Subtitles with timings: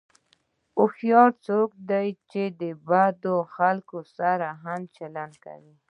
[0.77, 5.75] هوښیار څوک دی چې د بدو خلکو سره هم ښه چلند کوي.